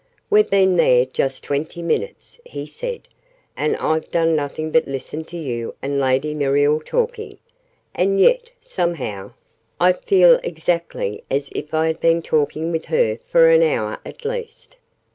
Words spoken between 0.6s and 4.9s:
there just twenty minutes," he said, "and I've done nothing but